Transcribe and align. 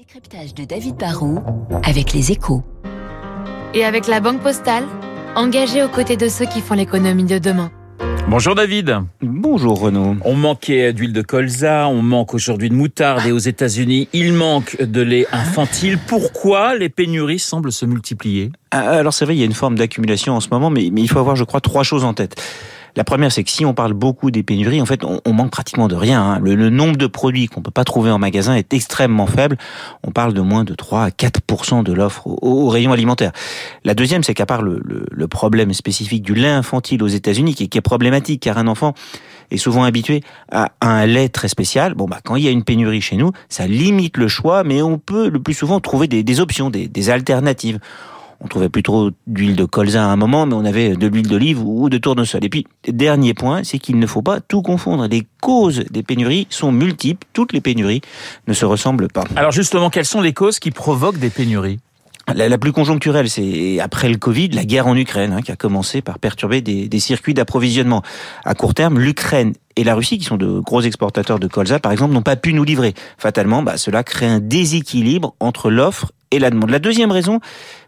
décryptage 0.00 0.54
de 0.54 0.64
David 0.64 0.96
Barrault 0.96 1.40
avec 1.82 2.14
les 2.14 2.32
échos. 2.32 2.62
Et 3.74 3.84
avec 3.84 4.06
la 4.06 4.20
Banque 4.20 4.40
Postale, 4.40 4.84
engagée 5.36 5.82
aux 5.82 5.88
côtés 5.88 6.16
de 6.16 6.26
ceux 6.30 6.46
qui 6.46 6.62
font 6.62 6.72
l'économie 6.72 7.24
de 7.24 7.36
demain. 7.36 7.70
Bonjour 8.26 8.54
David. 8.54 8.96
Bonjour 9.20 9.78
Renaud. 9.78 10.16
On 10.24 10.36
manquait 10.36 10.94
d'huile 10.94 11.12
de 11.12 11.20
colza, 11.20 11.86
on 11.86 12.00
manque 12.00 12.32
aujourd'hui 12.32 12.70
de 12.70 12.74
moutarde 12.74 13.26
et 13.26 13.32
aux 13.32 13.38
États-Unis, 13.38 14.08
il 14.14 14.32
manque 14.32 14.80
de 14.80 15.02
lait 15.02 15.26
infantile. 15.32 15.98
Pourquoi 16.06 16.76
les 16.76 16.88
pénuries 16.88 17.38
semblent 17.38 17.72
se 17.72 17.84
multiplier? 17.84 18.52
Ah, 18.70 18.88
Alors 18.88 19.12
c'est 19.12 19.26
vrai, 19.26 19.36
il 19.36 19.40
y 19.40 19.42
a 19.42 19.46
une 19.46 19.52
forme 19.52 19.76
d'accumulation 19.76 20.34
en 20.34 20.40
ce 20.40 20.48
moment, 20.50 20.70
mais, 20.70 20.88
mais 20.90 21.02
il 21.02 21.10
faut 21.10 21.18
avoir, 21.18 21.36
je 21.36 21.44
crois, 21.44 21.60
trois 21.60 21.82
choses 21.82 22.04
en 22.04 22.14
tête. 22.14 22.40
La 22.96 23.04
première, 23.04 23.32
c'est 23.32 23.44
que 23.44 23.50
si 23.50 23.64
on 23.64 23.74
parle 23.74 23.92
beaucoup 23.92 24.30
des 24.30 24.42
pénuries, 24.42 24.80
en 24.80 24.86
fait, 24.86 25.04
on, 25.04 25.32
manque 25.32 25.50
pratiquement 25.50 25.88
de 25.88 25.94
rien. 25.94 26.22
hein. 26.22 26.38
Le, 26.40 26.70
nombre 26.70 26.96
de 26.96 27.06
produits 27.06 27.46
qu'on 27.46 27.62
peut 27.62 27.70
pas 27.70 27.84
trouver 27.84 28.10
en 28.10 28.18
magasin 28.18 28.54
est 28.54 28.72
extrêmement 28.74 29.26
faible. 29.26 29.56
On 30.06 30.10
parle 30.10 30.34
de 30.34 30.40
moins 30.40 30.64
de 30.64 30.74
3 30.74 31.04
à 31.04 31.10
4 31.10 31.82
de 31.84 31.92
l'offre 31.92 32.26
au, 32.26 32.68
rayon 32.68 32.92
alimentaire. 32.92 33.32
La 33.84 33.94
deuxième, 33.94 34.22
c'est 34.22 34.34
qu'à 34.34 34.46
part 34.46 34.62
le, 34.62 34.80
problème 35.28 35.72
spécifique 35.72 36.22
du 36.22 36.34
lait 36.34 36.48
infantile 36.48 37.02
aux 37.02 37.08
États-Unis, 37.08 37.54
qui, 37.54 37.64
est- 37.64 37.80
problématique, 37.80 38.42
car 38.42 38.58
un 38.58 38.66
enfant 38.66 38.94
est 39.50 39.56
souvent 39.56 39.84
habitué 39.84 40.22
à 40.52 40.72
un 40.80 41.06
lait 41.06 41.28
très 41.28 41.48
spécial. 41.48 41.94
Bon, 41.94 42.06
bah, 42.06 42.20
quand 42.22 42.36
il 42.36 42.44
y 42.44 42.48
a 42.48 42.50
une 42.50 42.62
pénurie 42.62 43.00
chez 43.00 43.16
nous, 43.16 43.32
ça 43.48 43.66
limite 43.66 44.16
le 44.16 44.28
choix, 44.28 44.64
mais 44.64 44.82
on 44.82 44.98
peut 44.98 45.28
le 45.28 45.40
plus 45.40 45.54
souvent 45.54 45.80
trouver 45.80 46.08
des, 46.08 46.40
options, 46.40 46.70
des 46.70 47.10
alternatives. 47.10 47.78
On 48.42 48.48
trouvait 48.48 48.70
plus 48.70 48.82
trop 48.82 49.10
d'huile 49.26 49.54
de 49.54 49.64
colza 49.66 50.02
à 50.02 50.06
un 50.06 50.16
moment, 50.16 50.46
mais 50.46 50.54
on 50.54 50.64
avait 50.64 50.96
de 50.96 51.06
l'huile 51.06 51.28
d'olive 51.28 51.62
ou 51.62 51.90
de 51.90 51.98
tournesol. 51.98 52.44
Et 52.44 52.48
puis, 52.48 52.66
dernier 52.88 53.34
point, 53.34 53.64
c'est 53.64 53.78
qu'il 53.78 53.98
ne 53.98 54.06
faut 54.06 54.22
pas 54.22 54.40
tout 54.40 54.62
confondre. 54.62 55.06
Les 55.06 55.26
causes 55.42 55.84
des 55.90 56.02
pénuries 56.02 56.46
sont 56.48 56.72
multiples. 56.72 57.26
Toutes 57.34 57.52
les 57.52 57.60
pénuries 57.60 58.00
ne 58.46 58.54
se 58.54 58.64
ressemblent 58.64 59.08
pas. 59.08 59.24
Alors 59.36 59.52
justement, 59.52 59.90
quelles 59.90 60.06
sont 60.06 60.22
les 60.22 60.32
causes 60.32 60.58
qui 60.58 60.70
provoquent 60.70 61.18
des 61.18 61.30
pénuries? 61.30 61.78
La, 62.34 62.58
plus 62.58 62.72
conjoncturelle, 62.72 63.28
c'est 63.28 63.80
après 63.80 64.08
le 64.08 64.16
Covid, 64.16 64.50
la 64.50 64.64
guerre 64.64 64.86
en 64.86 64.96
Ukraine, 64.96 65.32
hein, 65.32 65.42
qui 65.42 65.50
a 65.50 65.56
commencé 65.56 66.00
par 66.00 66.18
perturber 66.18 66.60
des, 66.60 66.88
des 66.88 67.00
circuits 67.00 67.34
d'approvisionnement. 67.34 68.02
À 68.44 68.54
court 68.54 68.72
terme, 68.72 69.00
l'Ukraine 69.00 69.52
et 69.74 69.82
la 69.82 69.94
Russie, 69.96 70.18
qui 70.18 70.24
sont 70.24 70.36
de 70.36 70.60
gros 70.60 70.82
exportateurs 70.82 71.40
de 71.40 71.48
colza, 71.48 71.80
par 71.80 71.90
exemple, 71.90 72.14
n'ont 72.14 72.22
pas 72.22 72.36
pu 72.36 72.52
nous 72.52 72.62
livrer. 72.62 72.94
Fatalement, 73.18 73.62
bah, 73.62 73.76
cela 73.76 74.04
crée 74.04 74.26
un 74.26 74.38
déséquilibre 74.38 75.34
entre 75.40 75.70
l'offre 75.70 76.12
et 76.30 76.38
la 76.38 76.50
demande. 76.50 76.70
La 76.70 76.78
deuxième 76.78 77.10
raison, 77.10 77.40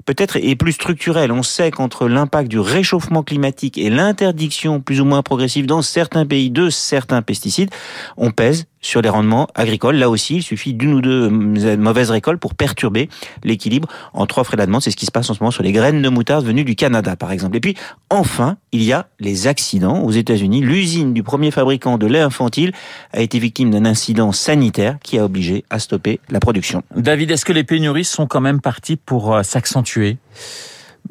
peut-être, 0.04 0.36
est 0.36 0.56
plus 0.56 0.72
structurelle. 0.72 1.32
On 1.32 1.42
sait 1.42 1.70
qu'entre 1.70 2.08
l'impact 2.08 2.48
du 2.48 2.58
réchauffement 2.58 3.22
climatique 3.22 3.78
et 3.78 3.90
l'interdiction 3.90 4.80
plus 4.80 5.00
ou 5.00 5.04
moins 5.04 5.22
progressive 5.22 5.66
dans 5.66 5.82
certains 5.82 6.26
pays 6.26 6.50
de 6.50 6.70
certains 6.70 7.22
pesticides, 7.22 7.70
on 8.16 8.30
pèse 8.30 8.66
sur 8.83 9.00
les 9.00 9.08
rendements 9.08 9.48
agricoles. 9.55 9.97
Là 9.97 10.11
aussi, 10.11 10.36
il 10.36 10.42
suffit 10.42 10.75
d'une 10.75 10.94
ou 10.94 11.00
deux 11.00 11.30
euh, 11.30 11.77
mauvaises 11.77 12.11
récoltes 12.11 12.41
pour 12.41 12.55
perturber 12.55 13.08
l'équilibre 13.44 13.88
entre 14.12 14.38
offre 14.38 14.55
et 14.55 14.56
la 14.56 14.66
demande. 14.66 14.83
C'est 14.83 14.91
ce 14.91 14.97
qui 14.97 15.06
se 15.06 15.11
passe 15.11 15.30
en 15.30 15.34
ce 15.34 15.41
moment 15.41 15.50
sur 15.50 15.62
les 15.62 15.72
graines 15.72 16.02
de 16.02 16.08
moutarde 16.08 16.44
venues 16.44 16.64
du 16.64 16.75
Canada, 16.75 17.16
par 17.16 17.33
exemple. 17.33 17.56
Et 17.56 17.60
puis, 17.60 17.77
enfin, 18.10 18.56
il 18.72 18.83
y 18.83 18.92
a 18.92 19.06
les 19.20 19.47
accidents. 19.47 20.03
Aux 20.03 20.10
États-Unis, 20.10 20.60
l'usine 20.60 21.14
du 21.14 21.22
premier 21.22 21.50
fabricant 21.50 21.97
de 21.97 22.06
lait 22.06 22.20
infantile 22.20 22.72
a 23.12 23.20
été 23.20 23.38
victime 23.38 23.70
d'un 23.70 23.84
incident 23.84 24.33
sanitaire 24.33 24.98
qui 25.03 25.19
a 25.19 25.25
obligé 25.25 25.64
à 25.70 25.78
stopper 25.78 26.20
la 26.28 26.41
production. 26.41 26.83
David, 26.94 27.30
est-ce 27.30 27.44
que 27.44 27.53
les 27.53 27.64
pénuries 27.64 28.05
sont 28.05 28.27
quand 28.27 28.41
même 28.41 28.60
parties 28.60 28.97
pour 28.97 29.34
euh, 29.34 29.42
s'accentuer? 29.42 30.19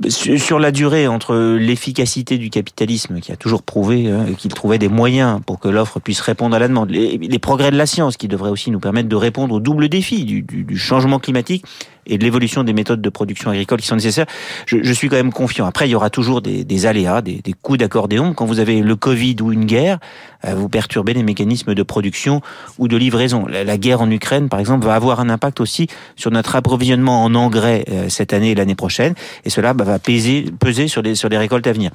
Sur 0.10 0.58
la 0.58 0.72
durée, 0.72 1.08
entre 1.08 1.36
l'efficacité 1.36 2.38
du 2.38 2.50
capitalisme, 2.50 3.20
qui 3.20 3.32
a 3.32 3.36
toujours 3.36 3.62
prouvé 3.62 4.10
hein, 4.10 4.26
qu'il 4.38 4.52
trouvait 4.52 4.80
des 4.80 4.88
moyens 4.88 5.42
pour 5.46 5.60
que 5.60 5.68
l'offre 5.68 6.00
puisse 6.00 6.22
répondre 6.22 6.56
à 6.56 6.60
la 6.60 6.68
demande, 6.68 6.90
les, 6.90 7.40
progrès 7.40 7.72
de 7.72 7.78
la 7.78 7.86
science, 7.86 8.18
qui 8.18 8.28
devraient 8.28 8.50
aussi 8.50 8.72
nous 8.72 8.80
permettre 8.80 9.10
de 9.10 9.16
répondre 9.16 9.54
au 9.54 9.60
double 9.60 9.90
défi 9.90 10.24
du 10.26 10.78
changement 10.78 11.20
climatique 11.20 11.66
et 12.06 12.18
de 12.18 12.24
l'évolution 12.24 12.64
des 12.64 12.74
méthodes 12.74 13.02
de 13.02 13.10
production 13.10 13.50
agricole 13.52 13.80
qui 13.80 13.88
sont 13.88 13.96
nécessaires, 13.96 14.26
je, 14.66 14.78
je 14.82 14.94
suis 14.94 15.10
quand 15.10 15.16
même 15.16 15.34
confiant. 15.34 15.66
Après, 15.66 15.88
il 15.88 15.92
y 15.92 15.96
aura 15.96 16.10
toujours 16.10 16.42
des, 16.42 16.64
des 16.64 16.86
aléas, 16.86 17.22
des, 17.22 17.42
des 17.44 17.54
coups 17.54 17.80
d'accordéon. 17.80 18.34
Quand 18.34 18.46
vous 18.46 18.60
avez 18.60 18.82
le 18.82 18.96
Covid 18.96 19.36
ou 19.42 19.52
une 19.52 19.66
guerre, 19.66 20.00
euh, 20.46 20.56
vous 20.56 20.70
perturbez 20.70 21.14
les 21.14 21.24
mécanismes 21.24 21.74
de 21.74 21.84
production 21.84 22.42
ou 22.78 22.88
de 22.88 22.98
livraison. 22.98 23.46
La, 23.48 23.64
la 23.64 23.78
guerre 23.78 24.02
en 24.02 24.10
Ukraine, 24.10 24.50
par 24.50 24.60
exemple, 24.60 24.86
va 24.86 24.96
avoir 24.96 25.20
un 25.20 25.30
impact 25.30 25.62
aussi 25.62 25.88
sur 26.16 26.32
notre 26.32 26.56
approvisionnement 26.56 27.24
en 27.24 27.36
engrais 27.36 27.86
euh, 27.90 28.10
cette 28.10 28.34
année 28.34 28.52
et 28.52 28.56
l'année 28.56 28.76
prochaine, 28.76 29.14
et 29.46 29.50
cela 29.50 29.74
bah, 29.74 29.84
va 29.84 30.00
peser, 30.00 30.46
peser 30.60 30.88
sur 30.88 31.02
les, 31.02 31.16
sur 31.16 31.30
les 31.30 31.38
récoltes 31.38 31.68
à 31.68 31.74
venir. 31.74 31.92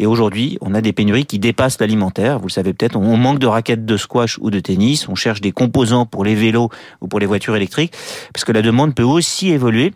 Et 0.00 0.06
aujourd'hui, 0.06 0.56
on 0.62 0.72
a 0.72 0.80
des 0.80 0.94
pénuries 0.94 1.26
qui 1.26 1.38
dépassent 1.38 1.78
l'alimentaire. 1.78 2.38
Vous 2.38 2.46
le 2.46 2.52
savez 2.52 2.72
peut-être, 2.72 2.96
on 2.96 3.18
manque 3.18 3.38
de 3.38 3.46
raquettes 3.46 3.84
de 3.84 3.96
squash 3.98 4.38
ou 4.40 4.50
de 4.50 4.58
tennis. 4.58 5.06
On 5.10 5.14
cherche 5.14 5.42
des 5.42 5.52
composants 5.52 6.06
pour 6.06 6.24
les 6.24 6.34
vélos 6.34 6.70
ou 7.02 7.06
pour 7.06 7.20
les 7.20 7.26
voitures 7.26 7.54
électriques, 7.54 7.92
parce 8.32 8.46
que 8.46 8.52
la 8.52 8.62
demande 8.62 8.94
peut 8.94 9.02
aussi 9.02 9.50
évoluer 9.50 9.92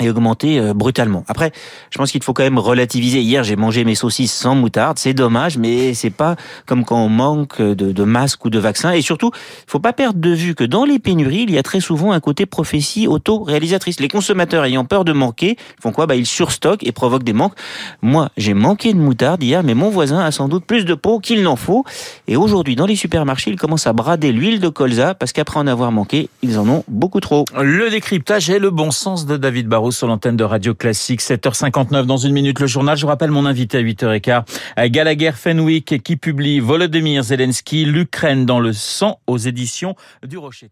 et 0.00 0.10
augmenter 0.10 0.58
euh, 0.58 0.74
brutalement. 0.74 1.24
Après, 1.28 1.52
je 1.90 1.98
pense 1.98 2.12
qu'il 2.12 2.22
faut 2.22 2.32
quand 2.32 2.42
même 2.42 2.58
relativiser. 2.58 3.20
Hier, 3.20 3.44
j'ai 3.44 3.56
mangé 3.56 3.84
mes 3.84 3.94
saucisses 3.94 4.32
sans 4.32 4.54
moutarde. 4.54 4.98
C'est 4.98 5.14
dommage, 5.14 5.58
mais 5.58 5.94
c'est 5.94 6.10
pas 6.10 6.36
comme 6.66 6.84
quand 6.84 7.00
on 7.00 7.08
manque 7.08 7.60
de, 7.60 7.92
de 7.92 8.04
masques 8.04 8.44
ou 8.44 8.50
de 8.50 8.58
vaccins. 8.58 8.92
Et 8.92 9.02
surtout, 9.02 9.30
il 9.34 9.70
faut 9.70 9.80
pas 9.80 9.92
perdre 9.92 10.20
de 10.20 10.30
vue 10.30 10.54
que 10.54 10.64
dans 10.64 10.84
les 10.84 10.98
pénuries, 10.98 11.44
il 11.48 11.50
y 11.50 11.58
a 11.58 11.62
très 11.62 11.80
souvent 11.80 12.12
un 12.12 12.20
côté 12.20 12.46
prophétie 12.46 13.06
auto-réalisatrice. 13.06 14.00
Les 14.00 14.08
consommateurs 14.08 14.64
ayant 14.64 14.84
peur 14.84 15.04
de 15.04 15.12
manquer, 15.12 15.56
font 15.80 15.92
quoi? 15.92 16.06
Bah, 16.06 16.16
ils 16.16 16.26
surstockent 16.26 16.86
et 16.86 16.92
provoquent 16.92 17.24
des 17.24 17.32
manques. 17.32 17.54
Moi, 18.02 18.30
j'ai 18.36 18.54
manqué 18.54 18.92
de 18.92 18.98
moutarde 18.98 19.42
hier, 19.42 19.62
mais 19.62 19.74
mon 19.74 19.90
voisin 19.90 20.20
a 20.20 20.30
sans 20.30 20.48
doute 20.48 20.64
plus 20.64 20.84
de 20.84 20.94
peau 20.94 21.18
qu'il 21.18 21.42
n'en 21.42 21.56
faut. 21.56 21.84
Et 22.26 22.36
aujourd'hui, 22.36 22.76
dans 22.76 22.86
les 22.86 22.96
supermarchés, 22.96 23.50
ils 23.50 23.58
commencent 23.58 23.86
à 23.86 23.92
brader 23.92 24.32
l'huile 24.32 24.60
de 24.60 24.68
colza 24.68 25.14
parce 25.14 25.32
qu'après 25.32 25.58
en 25.58 25.66
avoir 25.66 25.92
manqué, 25.92 26.28
ils 26.42 26.58
en 26.58 26.68
ont 26.68 26.84
beaucoup 26.88 27.20
trop. 27.20 27.44
Le 27.60 27.90
décryptage 27.90 28.50
et 28.50 28.58
le 28.58 28.70
bon 28.70 28.90
sens 28.90 29.26
de 29.26 29.36
David 29.36 29.68
Sur 29.90 30.06
l'antenne 30.06 30.36
de 30.36 30.44
Radio 30.44 30.74
Classique. 30.74 31.20
7h59 31.20 32.04
dans 32.06 32.16
une 32.16 32.32
minute 32.32 32.60
le 32.60 32.66
journal. 32.66 32.96
Je 32.96 33.06
rappelle 33.06 33.30
mon 33.30 33.46
invité 33.46 33.78
à 33.78 33.82
8h15. 33.82 34.44
euh, 34.78 34.88
Gallagher 34.88 35.32
Fenwick 35.32 36.02
qui 36.02 36.16
publie 36.16 36.60
Volodymyr 36.60 37.22
Zelensky, 37.22 37.84
l'Ukraine 37.84 38.46
dans 38.46 38.60
le 38.60 38.72
sang 38.72 39.20
aux 39.26 39.38
éditions 39.38 39.94
du 40.26 40.38
Rocher. 40.38 40.68